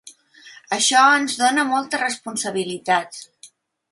Això 0.77 1.01
ens 1.17 1.35
dóna 1.41 1.67
molta 1.73 2.01
responsabilitat. 2.03 3.21